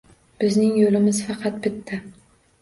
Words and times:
Bizning 0.43 0.71
yo'limiz 0.79 1.19
faqat 1.27 1.61
bitta. 1.67 2.01